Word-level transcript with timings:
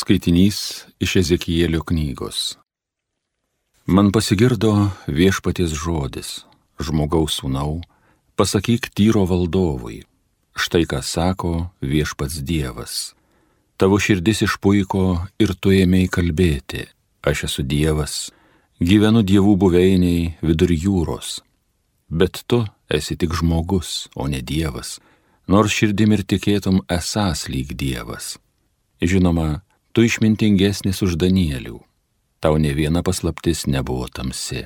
Skaitinys 0.00 0.86
iš 1.02 1.18
Ezekijėlio 1.20 1.82
knygos. 1.84 2.54
Man 3.84 4.08
pasigirdo 4.14 4.70
viešpaties 5.04 5.74
žodis, 5.76 6.30
žmogaus 6.80 7.36
sūnau, 7.40 7.82
pasakyk 8.38 8.88
tyro 8.96 9.26
valdovui. 9.28 9.98
Štai 10.56 10.86
ką 10.88 11.02
sako 11.04 11.52
viešpats 11.84 12.40
Dievas. 12.48 13.12
Tavo 13.76 14.00
širdis 14.00 14.40
išpuiko 14.48 15.04
ir 15.42 15.52
tu 15.60 15.76
ėmėjai 15.76 16.14
kalbėti. 16.16 16.88
Aš 17.20 17.44
esu 17.50 17.68
Dievas, 17.68 18.30
gyvenu 18.80 19.20
dievų 19.20 19.58
buveiniai 19.60 20.36
vidur 20.40 20.72
jūros. 20.72 21.42
Bet 22.08 22.46
tu 22.48 22.64
esi 22.88 23.20
tik 23.20 23.36
žmogus, 23.36 24.08
o 24.16 24.32
ne 24.32 24.40
Dievas, 24.40 24.96
nors 25.44 25.76
širdim 25.76 26.16
ir 26.16 26.24
tikėtum 26.24 26.86
esas 26.88 27.50
lyg 27.52 27.76
Dievas. 27.76 28.38
Žinoma, 29.04 29.60
tu 29.92 30.04
išmintingesnis 30.06 31.02
už 31.02 31.18
Danielių. 31.20 31.80
Tau 32.40 32.56
ne 32.56 32.72
viena 32.72 33.02
paslaptis 33.04 33.66
nebuvo 33.66 34.08
tamsi. 34.08 34.64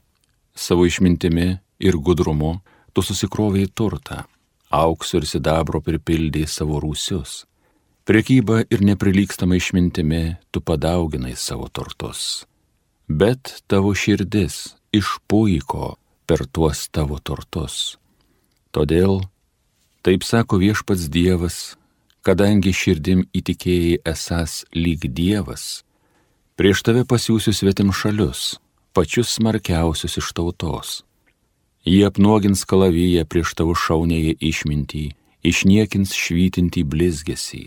Savo 0.55 0.87
išmintimi 0.87 1.59
ir 1.83 1.99
gudrumu 1.99 2.61
tu 2.95 3.03
susikroviai 3.03 3.67
turtą, 3.67 4.23
aukso 4.71 5.19
ir 5.19 5.27
sidabro 5.27 5.81
pripildėjai 5.83 6.51
savo 6.51 6.79
rūsius. 6.83 7.43
Prekyba 8.05 8.63
ir 8.69 8.85
neprilykstama 8.85 9.57
išmintimi 9.57 10.37
tu 10.53 10.61
padauginai 10.61 11.35
savo 11.35 11.71
turtus. 11.73 12.45
Bet 13.09 13.65
tavo 13.67 13.95
širdis 13.97 14.77
išpuiko 14.93 15.95
per 16.29 16.45
tuos 16.47 16.87
tavo 16.93 17.19
turtus. 17.19 17.97
Todėl, 18.75 19.23
taip 20.05 20.25
sako 20.27 20.61
viešpats 20.61 21.09
Dievas, 21.09 21.77
kadangi 22.25 22.73
širdim 22.73 23.27
įtikėjai 23.37 24.01
esas 24.09 24.63
lyg 24.73 25.05
Dievas, 25.13 25.85
prieš 26.57 26.83
tave 26.87 27.05
pasiūsiu 27.05 27.53
svetim 27.53 27.93
šalius, 27.93 28.57
pačius 28.97 29.35
smarkiausius 29.37 30.17
iš 30.23 30.33
tautos. 30.37 31.03
Jie 31.85 32.07
apnuogins 32.09 32.65
kalavyje 32.65 33.27
prieš 33.29 33.53
tavo 33.59 33.75
šaunėje 33.77 34.39
išmintį, 34.41 35.05
išniekins 35.45 36.15
švytintį 36.17 36.85
blizgesį. 36.89 37.65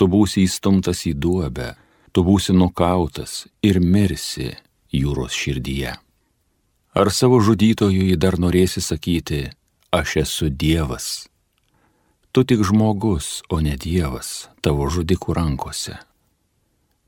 Tu 0.00 0.08
būsi 0.08 0.46
įstumtas 0.46 1.04
į 1.10 1.12
duobę, 1.20 1.74
tu 2.16 2.24
būsi 2.24 2.56
nukautas 2.56 3.44
ir 3.60 3.80
mirsi 3.84 4.54
jūros 4.92 5.36
širdyje. 5.36 5.92
Ar 6.96 7.08
savo 7.12 7.40
žudytojui 7.44 8.16
dar 8.16 8.38
norėsi 8.40 8.80
sakyti, 8.84 9.50
aš 9.92 10.16
esu 10.24 10.48
Dievas? 10.48 11.28
Tu 12.32 12.44
tik 12.48 12.64
žmogus, 12.64 13.42
o 13.52 13.60
ne 13.60 13.74
Dievas 13.76 14.48
tavo 14.64 14.86
žudikų 14.88 15.34
rankose. 15.36 15.98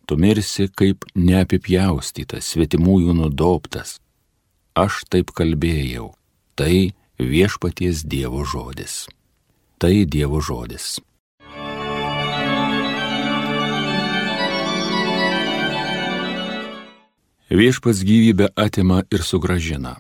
Tu 0.05 0.19
mirsi 0.21 0.67
kaip 0.69 1.07
neapipjaustytas, 1.17 2.51
svetimųjų 2.53 3.15
nudoptas. 3.17 3.97
Aš 4.77 5.07
taip 5.09 5.33
kalbėjau. 5.33 6.11
Tai 6.61 6.93
viešpaties 7.17 8.05
Dievo 8.05 8.45
žodis. 8.45 9.07
Tai 9.81 9.95
Dievo 10.05 10.45
žodis. 10.45 11.01
Viešpats 17.49 18.05
gyvybę 18.05 18.53
atima 18.61 19.07
ir 19.09 19.25
sugražina. 19.25 19.97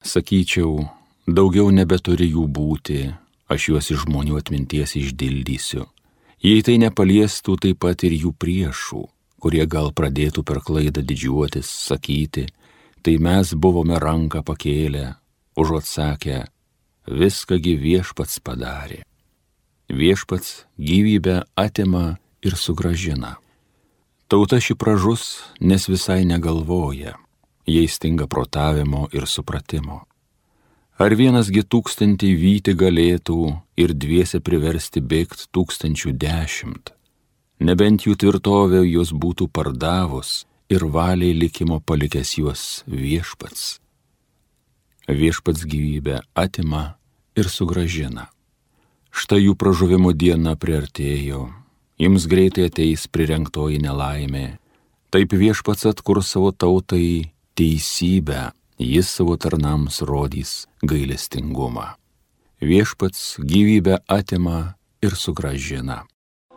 Sakyčiau, 0.00 0.86
daugiau 1.28 1.68
nebeturi 1.68 2.32
jų 2.32 2.48
būti, 2.48 3.10
aš 3.50 3.68
juos 3.70 3.90
iš 3.90 4.04
žmonių 4.06 4.38
atminties 4.38 4.94
išdildysiu. 5.00 5.86
Jei 6.40 6.62
tai 6.64 6.78
nepaliestų 6.80 7.56
taip 7.60 7.82
pat 7.84 8.06
ir 8.06 8.14
jų 8.16 8.32
priešų, 8.40 9.02
kurie 9.42 9.66
gal 9.68 9.90
pradėtų 9.92 10.44
per 10.46 10.62
klaidą 10.64 11.02
didžiuotis, 11.04 11.68
sakyti, 11.68 12.46
tai 13.02 13.18
mes 13.20 13.52
buvome 13.52 13.98
ranką 14.00 14.40
pakėlę, 14.46 15.04
užuot 15.60 15.84
sakę, 15.84 16.40
viskągi 17.08 17.76
viešpats 17.76 18.40
padarė. 18.44 19.02
Viešpats 19.90 20.64
gyvybę 20.78 21.42
atima 21.58 22.20
ir 22.46 22.56
sugražina. 22.56 23.36
Tauta 24.30 24.60
ši 24.62 24.76
pražus, 24.78 25.42
nes 25.60 25.88
visai 25.90 26.22
negalvoja, 26.24 27.16
jai 27.66 27.88
stinga 27.90 28.30
protavimo 28.30 29.08
ir 29.12 29.26
supratimo. 29.26 30.04
Ar 31.00 31.14
vienasgi 31.16 31.62
tūkstantį 31.64 32.28
vyti 32.36 32.72
galėtų 32.76 33.54
ir 33.80 33.92
dviese 33.96 34.36
priversti 34.44 35.00
bėgti 35.00 35.46
tūkstančių 35.48 36.12
dešimt? 36.12 36.92
Nebent 37.64 38.04
jų 38.04 38.18
tvirtovė 38.20 38.82
jos 38.84 39.14
būtų 39.16 39.46
pardavus 39.48 40.44
ir 40.68 40.84
valiai 40.84 41.32
likimo 41.32 41.80
palikęs 41.80 42.34
juos 42.36 42.66
viešpats. 42.84 43.78
Viešpats 45.08 45.64
gyvybę 45.64 46.20
atima 46.36 46.84
ir 47.32 47.48
sugražina. 47.48 48.28
Štai 49.08 49.40
jų 49.46 49.56
pražuvimo 49.56 50.12
diena 50.12 50.52
priartėjo, 50.52 51.46
jums 51.96 52.28
greitai 52.28 52.68
ateis 52.68 53.08
prirenktoji 53.08 53.80
nelaimė. 53.80 54.60
Taip 55.08 55.32
viešpats 55.32 55.88
atkur 55.94 56.20
savo 56.20 56.52
tautai 56.52 57.32
teisybę 57.56 58.50
jis 58.80 59.08
savo 59.08 59.36
tarnams 59.36 60.00
rodys 60.00 60.66
gailestingumą. 60.82 61.84
Viešpats 62.60 63.36
gyvybę 63.40 63.98
atima 64.08 64.74
ir 65.02 65.16
sugražina. 65.16 66.04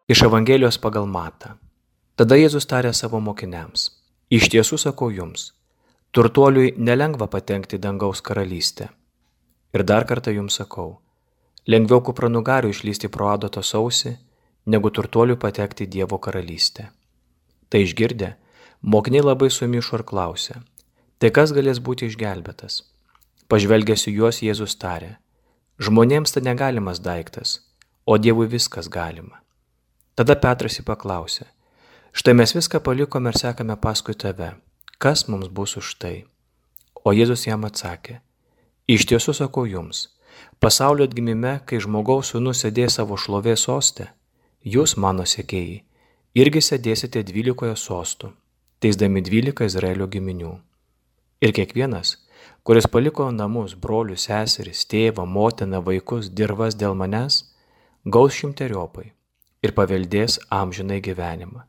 Iš 0.09 0.21
Evangelijos 0.25 0.77
pagal 0.81 1.03
Matą. 1.05 1.51
Tada 2.17 2.33
Jėzus 2.33 2.65
tarė 2.65 2.89
savo 2.97 3.19
mokiniams. 3.21 3.83
Iš 4.33 4.47
tiesų 4.49 4.77
sakau 4.81 5.11
jums, 5.13 5.43
turtuoliui 6.09 6.71
nelengva 6.81 7.27
patenkti 7.29 7.77
dangaus 7.77 8.23
karalystę. 8.25 8.87
Ir 9.69 9.83
dar 9.85 10.07
kartą 10.09 10.31
jums 10.33 10.55
sakau, 10.57 10.95
lengviau 11.69 12.01
kupranugariu 12.01 12.73
išlysti 12.73 13.11
pro 13.13 13.27
adato 13.29 13.61
sausi, 13.61 14.15
negu 14.65 14.89
turtuoliui 14.89 15.37
patekti 15.37 15.85
Dievo 15.85 16.17
karalystę. 16.17 16.87
Tai 17.69 17.81
išgirdę, 17.85 18.31
mokiniai 18.81 19.21
labai 19.21 19.51
sumišo 19.53 19.99
ir 19.99 20.05
klausė, 20.09 20.55
tai 21.21 21.29
kas 21.29 21.53
galės 21.53 21.83
būti 21.85 22.09
išgelbėtas? 22.09 22.79
Pažvelgęs 23.45 24.07
į 24.09 24.15
juos 24.17 24.41
Jėzus 24.41 24.73
tarė, 24.81 25.19
žmonėms 25.77 26.33
tai 26.33 26.41
negalimas 26.49 26.97
daiktas, 26.97 27.59
o 28.09 28.17
Dievui 28.17 28.49
viskas 28.49 28.89
galima. 28.89 29.37
Tada 30.19 30.35
Petras 30.35 30.75
jį 30.75 30.84
paklausė, 30.84 31.46
štai 32.12 32.34
mes 32.35 32.52
viską 32.52 32.81
palikome 32.84 33.31
ir 33.31 33.38
sekame 33.40 33.75
paskui 33.80 34.18
tave, 34.19 34.50
kas 35.00 35.22
mums 35.31 35.47
bus 35.47 35.78
už 35.80 35.94
tai? 35.96 36.16
O 37.07 37.13
Jėzus 37.16 37.46
jam 37.47 37.62
atsakė, 37.63 38.18
iš 38.91 39.06
tiesų 39.07 39.38
sakau 39.38 39.62
jums, 39.63 40.02
pasaulio 40.59 41.06
atgimime, 41.07 41.53
kai 41.63 41.80
žmogaus 41.85 42.34
sūnus 42.34 42.66
sėdės 42.66 42.97
savo 43.00 43.16
šlovės 43.16 43.63
sostę, 43.69 44.09
jūs 44.74 44.97
mano 45.00 45.24
sėkėjai, 45.24 45.78
irgi 46.36 46.63
sėdėsite 46.68 47.24
dvylikoje 47.30 47.77
sostų, 47.80 48.33
teisdami 48.83 49.24
dvylika 49.24 49.69
Izraelio 49.72 50.10
giminių. 50.12 50.51
Ir 51.39 51.54
kiekvienas, 51.56 52.18
kuris 52.68 52.89
paliko 52.92 53.30
namus, 53.31 53.77
brolius, 53.80 54.27
seseris, 54.27 54.83
tėvą, 54.83 55.24
motiną, 55.24 55.80
vaikus, 55.80 56.27
dirvas 56.27 56.75
dėl 56.75 57.00
manęs, 57.04 57.39
gaus 58.04 58.36
šimteriopai 58.42 59.13
ir 59.63 59.73
paveldės 59.75 60.39
amžinai 60.53 61.01
gyvenimą. 61.03 61.65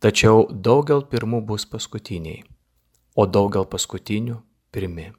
Tačiau 0.00 0.46
daugel 0.50 1.04
pirmų 1.10 1.42
bus 1.46 1.66
paskutiniai, 1.70 2.42
o 3.14 3.26
daugel 3.26 3.68
paskutinių 3.70 4.40
pirmi. 4.72 5.12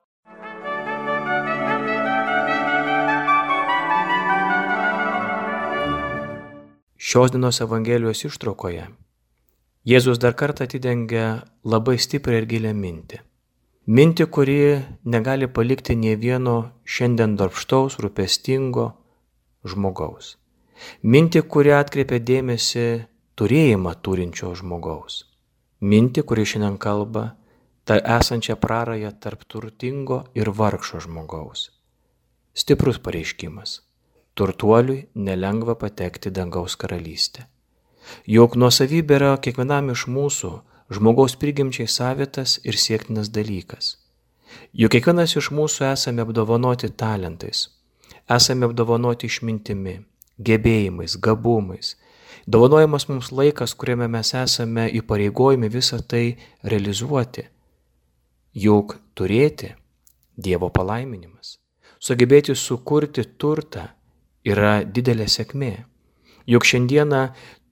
Šios 6.97 7.31
dienos 7.31 7.61
Evangelijos 7.63 8.25
ištraukoje 8.27 8.87
Jėzus 9.87 10.17
dar 10.19 10.33
kartą 10.35 10.65
atidengia 10.67 11.27
labai 11.63 11.93
stiprią 11.95 12.41
ir 12.41 12.47
gilę 12.51 12.73
mintį. 12.75 13.21
Mintį, 13.87 14.25
kuri 14.35 14.57
negali 15.07 15.47
palikti 15.47 15.95
nie 15.95 16.17
vieno 16.19 16.55
šiandien 16.83 17.37
darbštaus, 17.39 17.95
rūpestingo 18.03 18.89
žmogaus. 19.63 20.33
Mintį, 21.03 21.43
kurią 21.53 21.79
atkreipia 21.81 22.19
dėmesį 22.21 22.85
turėjimą 23.37 23.93
turinčio 24.01 24.53
žmogaus. 24.57 25.23
Minti, 25.81 26.23
kuri 26.25 26.45
šiandien 26.49 26.77
kalba, 26.81 27.35
ta 27.85 27.99
esančia 28.17 28.55
praraja 28.57 29.11
tarp 29.23 29.43
turtingo 29.45 30.23
ir 30.33 30.49
vargšo 30.49 31.03
žmogaus. 31.05 31.69
Stiprus 32.57 32.97
pareiškimas. 32.97 33.81
Turtuoliui 34.33 35.05
nelengva 35.13 35.75
patekti 35.77 36.31
dangaus 36.33 36.75
karalystę. 36.81 37.45
Juk 38.25 38.57
nuosavybė 38.57 39.15
yra 39.19 39.31
kiekvienam 39.43 39.91
iš 39.93 40.07
mūsų 40.09 40.51
žmogaus 40.97 41.37
prigimčiai 41.41 41.87
savitas 41.91 42.57
ir 42.63 42.77
siektinas 42.77 43.29
dalykas. 43.33 43.97
Juk 44.73 44.93
kiekvienas 44.95 45.35
iš 45.37 45.51
mūsų 45.53 45.87
esame 45.91 46.23
apdovanoti 46.23 46.89
talentais, 46.89 47.67
esame 48.37 48.65
apdovanoti 48.69 49.29
išmintimi, 49.29 49.97
gebėjimais, 50.39 51.17
gabumais. 51.17 51.95
Dovanojamas 52.47 53.07
mums 53.09 53.31
laikas, 53.31 53.73
kuriame 53.75 54.07
mes 54.07 54.33
esame 54.33 54.87
įpareigojami 54.99 55.69
visą 55.69 55.99
tai 55.99 56.37
realizuoti. 56.63 57.47
Juk 58.53 58.97
turėti 59.17 59.73
Dievo 60.37 60.69
palaiminimas, 60.69 61.57
sugebėti 61.99 62.53
sukurti 62.55 63.23
turtą 63.41 63.87
yra 64.45 64.83
didelė 64.85 65.25
sėkmė. 65.25 65.73
Juk 66.47 66.65
šiandieną 66.69 67.21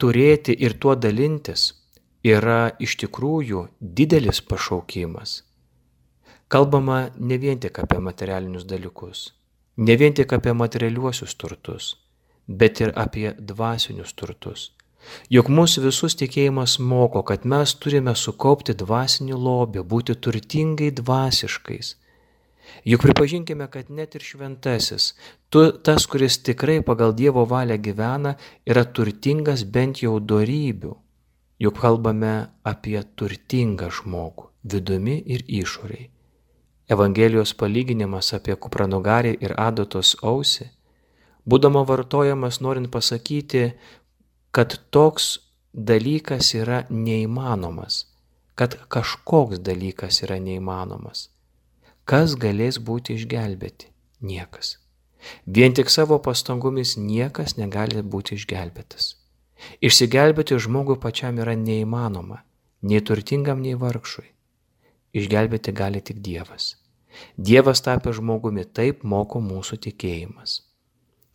turėti 0.01 0.55
ir 0.65 0.73
tuo 0.81 0.95
dalintis 0.97 1.67
yra 2.25 2.73
iš 2.81 2.97
tikrųjų 3.03 3.67
didelis 3.79 4.41
pašaukimas. 4.41 5.43
Kalbama 6.49 7.11
ne 7.17 7.37
vien 7.37 7.61
tik 7.61 7.79
apie 7.79 8.01
materialinius 8.01 8.65
dalykus, 8.69 9.29
ne 9.77 9.95
vien 9.97 10.13
tik 10.13 10.33
apie 10.33 10.53
materialiuosius 10.53 11.37
turtus, 11.37 11.93
bet 12.47 12.81
ir 12.81 12.93
apie 12.95 13.33
dvasinius 13.39 14.13
turtus. 14.13 14.71
Juk 15.29 15.49
mūsų 15.53 15.83
visus 15.85 16.15
tikėjimas 16.17 16.79
moko, 16.79 17.21
kad 17.21 17.45
mes 17.45 17.75
turime 17.77 18.15
sukaupti 18.17 18.73
dvasinį 18.77 19.37
lobį, 19.37 19.83
būti 19.85 20.15
turtingai 20.17 20.89
dvasiškais. 20.99 21.95
Juk 22.85 23.03
pripažinkime, 23.05 23.67
kad 23.69 23.91
net 23.93 24.15
ir 24.17 24.25
šventasis, 24.25 25.13
tu, 25.53 25.67
tas, 25.85 26.07
kuris 26.09 26.39
tikrai 26.41 26.79
pagal 26.85 27.13
Dievo 27.13 27.45
valią 27.45 27.77
gyvena, 27.77 28.35
yra 28.65 28.85
turtingas 28.85 29.63
bent 29.63 30.01
jau 30.01 30.17
darybių. 30.19 30.95
Juk 31.61 31.77
kalbame 31.79 32.33
apie 32.67 32.97
turtingą 33.15 33.91
žmogų, 33.93 34.49
vidumi 34.65 35.21
ir 35.21 35.45
išoriai. 35.47 36.09
Evangelijos 36.91 37.55
palyginimas 37.57 38.33
apie 38.37 38.57
kupranugarį 38.61 39.37
ir 39.41 39.53
adatos 39.57 40.17
ausį 40.21 40.67
būdama 41.45 41.85
vartojamas 41.87 42.61
norint 42.61 42.91
pasakyti, 42.91 43.73
kad 44.51 44.77
toks 44.91 45.39
dalykas 45.73 46.53
yra 46.55 46.85
neįmanomas, 46.89 48.05
kad 48.55 48.77
kažkoks 48.87 49.59
dalykas 49.59 50.23
yra 50.23 50.39
neįmanomas. 50.39 51.29
Kas 52.05 52.35
galės 52.37 52.77
būti 52.77 53.17
išgelbėti? 53.17 53.89
Niekas. 54.21 54.77
Vien 55.45 55.73
tik 55.73 55.89
savo 55.89 56.19
pastangomis 56.21 56.95
niekas 57.01 57.57
negali 57.57 58.01
būti 58.01 58.37
išgelbėtas. 58.37 59.15
Išsigelbėti 59.81 60.59
žmogui 60.61 60.99
pačiam 61.01 61.39
yra 61.41 61.55
neįmanoma, 61.57 62.43
nei 62.81 63.01
turtingam, 63.01 63.61
nei 63.65 63.73
vargšui. 63.73 64.27
Išgelbėti 65.15 65.73
gali 65.73 66.01
tik 66.01 66.21
Dievas. 66.21 66.75
Dievas 67.37 67.81
tapę 67.81 68.13
žmogumi 68.13 68.65
taip 68.65 69.03
moko 69.03 69.39
mūsų 69.41 69.79
tikėjimas. 69.87 70.59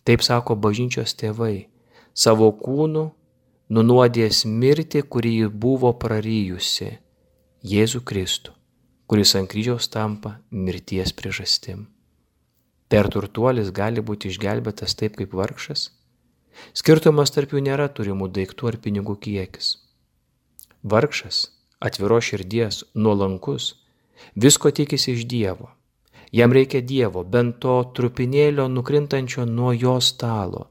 Taip 0.09 0.23
sako 0.25 0.57
bažnyčios 0.57 1.13
tėvai, 1.21 1.69
savo 2.17 2.49
kūnu 2.57 3.11
nunuodės 3.71 4.47
mirti, 4.49 5.03
kurį 5.03 5.33
ji 5.37 5.49
buvo 5.65 5.93
praryjusi, 6.05 6.91
Jėzų 7.61 8.01
Kristų, 8.09 8.55
kuris 9.11 9.35
ant 9.37 9.51
kryžiaus 9.53 9.91
tampa 9.93 10.39
mirties 10.51 11.13
priežastim. 11.13 11.85
Per 12.89 13.09
turtuolis 13.13 13.69
gali 13.77 14.01
būti 14.01 14.33
išgelbėtas 14.33 14.97
taip 14.97 15.19
kaip 15.21 15.37
vargšas? 15.37 15.91
Skirtumas 16.75 17.31
tarp 17.31 17.53
jų 17.55 17.61
nėra 17.69 17.91
turimų 17.93 18.31
daiktų 18.35 18.73
ar 18.73 18.79
pinigų 18.83 19.19
kiekis. 19.27 19.75
Vargšas, 20.83 21.43
atviro 21.79 22.19
širdies, 22.25 22.87
nuolankus, 22.97 23.75
visko 24.35 24.73
tikisi 24.73 25.13
iš 25.15 25.29
Dievo 25.29 25.69
Jam 26.33 26.53
reikia 26.53 26.81
Dievo, 26.81 27.25
bent 27.25 27.59
to 27.59 27.81
trupinėlio 27.95 28.69
nukrintančio 28.71 29.45
nuo 29.47 29.73
jo 29.75 29.97
stalo. 30.01 30.69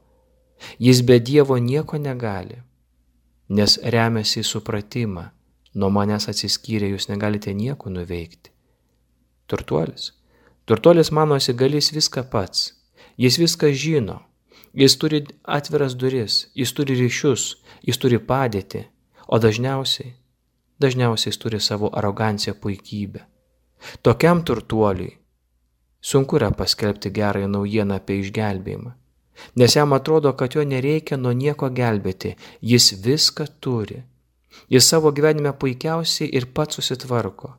Jis 0.80 1.02
be 1.04 1.18
Dievo 1.20 1.58
nieko 1.60 1.98
negali, 2.00 2.56
nes 3.48 3.76
remiasi 3.84 4.40
į 4.40 4.46
supratimą, 4.48 5.26
nuo 5.74 5.90
manęs 5.92 6.28
atsiskyrę 6.32 6.88
jūs 6.92 7.10
negalite 7.12 7.52
nieko 7.54 7.92
nuveikti. 7.92 8.52
Turtuolis. 9.46 10.12
Turtuolis 10.64 11.10
manosi 11.12 11.52
galės 11.52 11.90
viską 11.92 12.24
pats, 12.32 12.72
jis 13.20 13.36
viską 13.40 13.72
žino, 13.74 14.20
jis 14.72 14.96
turi 14.96 15.24
atviras 15.44 15.96
duris, 15.98 16.46
jis 16.54 16.72
turi 16.72 16.96
ryšius, 16.96 17.56
jis 17.84 18.00
turi 18.00 18.20
padėti, 18.20 18.86
o 19.28 19.40
dažniausiai, 19.42 20.14
dažniausiai 20.80 21.32
jis 21.32 21.40
turi 21.42 21.60
savo 21.60 21.90
aroganciją 21.92 22.54
puikybę. 22.54 23.26
Tokiam 24.04 24.44
turtuoliui 24.44 25.19
Sunku 26.00 26.36
yra 26.36 26.50
paskelbti 26.50 27.10
gerąją 27.12 27.48
naujieną 27.48 27.94
apie 28.00 28.18
išgelbėjimą, 28.20 28.92
nes 29.56 29.74
jam 29.76 29.92
atrodo, 29.92 30.32
kad 30.32 30.54
jo 30.56 30.64
nereikia 30.64 31.16
nuo 31.16 31.32
nieko 31.32 31.68
gelbėti, 31.80 32.36
jis 32.62 32.92
viską 33.04 33.46
turi. 33.60 34.02
Jis 34.72 34.88
savo 34.88 35.12
gyvenime 35.12 35.52
puikiausiai 35.52 36.30
ir 36.36 36.46
pats 36.56 36.80
susitvarko. 36.80 37.52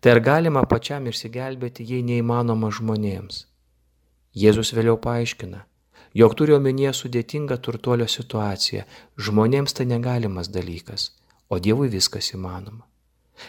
Tai 0.00 0.10
ar 0.14 0.20
galima 0.20 0.62
pačiam 0.72 1.06
išsigelbėti, 1.10 1.86
jei 1.90 2.04
neįmanoma 2.06 2.70
žmonėms? 2.78 3.46
Jėzus 4.42 4.74
vėliau 4.76 4.98
paaiškina, 5.02 5.64
jog 6.20 6.34
turi 6.38 6.54
omenyje 6.56 6.92
sudėtingą 7.00 7.58
turtuolio 7.64 8.06
situaciją, 8.10 8.84
žmonėms 9.16 9.74
tai 9.78 9.88
negalimas 9.94 10.52
dalykas, 10.52 11.10
o 11.48 11.58
Dievui 11.58 11.88
viskas 11.88 12.34
įmanoma. 12.34 12.87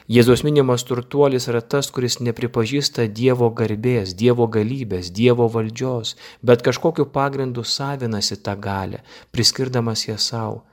Jėzaus 0.09 0.44
minimas 0.45 0.83
turtuolis 0.88 1.47
yra 1.51 1.62
tas, 1.62 1.89
kuris 1.94 2.19
nepripažįsta 2.24 3.07
Dievo 3.19 3.50
garbės, 3.62 4.13
Dievo 4.18 4.47
galybės, 4.47 5.12
Dievo 5.13 5.47
valdžios, 5.53 6.15
bet 6.41 6.65
kažkokiu 6.65 7.07
pagrindu 7.13 7.63
savinasi 7.63 8.39
tą 8.44 8.56
galę, 8.59 9.03
priskirdamas 9.31 10.07
ją 10.07 10.18
savo, 10.18 10.63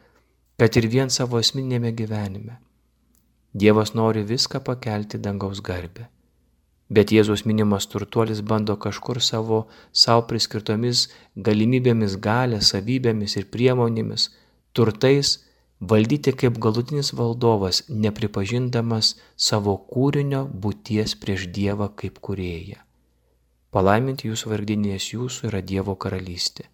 kad 0.61 0.77
ir 0.77 0.89
vien 0.93 1.13
savo 1.13 1.41
asmeninėme 1.41 1.93
gyvenime. 1.97 2.61
Dievas 3.57 3.95
nori 3.95 4.23
viską 4.23 4.61
pakelti 4.61 5.19
dangaus 5.19 5.63
garbę. 5.65 6.11
Bet 6.89 7.11
Jėzus 7.11 7.43
minimas 7.49 7.89
turtuolis 7.91 8.43
bando 8.47 8.77
kažkur 8.77 9.19
savo 9.25 9.65
savo 9.93 10.23
priskirtomis 10.31 11.09
galimybėmis, 11.49 12.15
galę, 12.23 12.61
savybėmis 12.63 13.35
ir 13.41 13.49
priemonėmis, 13.51 14.29
turtais 14.77 15.33
valdyti 15.81 16.33
kaip 16.33 16.59
galutinis 16.59 17.13
valdovas, 17.13 17.83
nepripažindamas 17.89 19.17
savo 19.37 19.77
kūrinio 19.93 20.47
būties 20.49 21.17
prieš 21.21 21.49
Dievą 21.53 21.91
kaip 21.97 22.21
kurėją. 22.21 22.81
Palaiminti 23.71 24.31
jūsų 24.31 24.51
vardinės 24.55 25.13
jūsų 25.13 25.51
yra 25.51 25.61
Dievo 25.61 25.95
karalystė. 25.95 26.65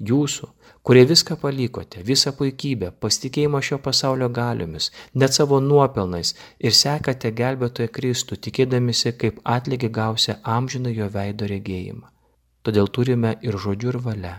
Jūsų, 0.00 0.46
kurie 0.82 1.04
viską 1.04 1.36
palikote, 1.36 2.00
visą 2.02 2.32
puikybę, 2.32 2.88
pasitikėjimą 3.04 3.60
šio 3.60 3.78
pasaulio 3.84 4.30
galiomis, 4.32 4.88
net 5.14 5.36
savo 5.36 5.58
nuopelnais 5.60 6.32
ir 6.58 6.72
sekate 6.72 7.30
gelbėtoje 7.36 7.90
Kristų, 7.92 8.40
tikėdamisi, 8.46 9.12
kaip 9.12 9.42
atlygį 9.44 9.92
gausia 9.92 10.38
amžiną 10.42 10.94
jo 10.96 11.10
veido 11.12 11.46
regėjimą. 11.52 12.08
Todėl 12.64 12.88
turime 12.88 13.36
ir 13.44 13.60
žodžiu, 13.60 13.92
ir 13.92 14.00
valia, 14.00 14.34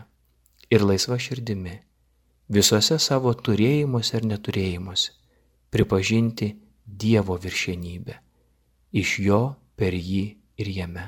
ir 0.73 0.81
laisva 0.81 1.21
širdimi 1.21 1.77
visose 2.51 2.97
savo 2.99 3.31
turėjimuose 3.33 4.19
ir 4.19 4.27
neturėjimuose, 4.33 5.15
pripažinti 5.71 6.51
Dievo 7.01 7.37
viršienybę, 7.39 8.17
iš 8.91 9.15
jo, 9.23 9.41
per 9.79 9.95
jį 9.95 10.23
ir 10.59 10.71
jame. 10.75 11.05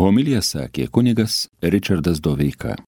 Homilija 0.00 0.40
sakė 0.40 0.86
kunigas 0.88 1.42
Richardas 1.60 2.22
Doveika. 2.24 2.78